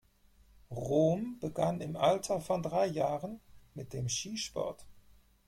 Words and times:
Rom 0.71 1.37
begann 1.39 1.79
im 1.79 1.95
Alter 1.95 2.41
von 2.41 2.63
drei 2.63 2.87
Jahren 2.87 3.39
mit 3.75 3.93
dem 3.93 4.09
Skisport. 4.09 4.83